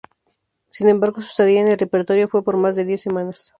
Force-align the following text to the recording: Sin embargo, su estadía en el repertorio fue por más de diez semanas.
Sin 0.69 0.89
embargo, 0.89 1.21
su 1.21 1.27
estadía 1.27 1.61
en 1.61 1.67
el 1.67 1.77
repertorio 1.77 2.27
fue 2.27 2.43
por 2.43 2.57
más 2.57 2.75
de 2.75 2.85
diez 2.85 3.01
semanas. 3.01 3.49